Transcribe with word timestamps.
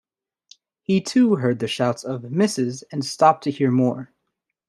He 0.81 0.99
too 0.99 1.35
heard 1.35 1.59
the 1.59 1.67
shouts 1.67 2.03
of 2.03 2.23
‘Missus,’ 2.31 2.83
and 2.91 3.05
stopped 3.05 3.43
to 3.43 3.51
hear 3.51 3.69
more. 3.69 4.11